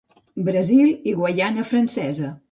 Brasil 0.47 0.93
i 1.11 1.13
Guaiana 1.19 1.67
Francesa. 1.73 2.31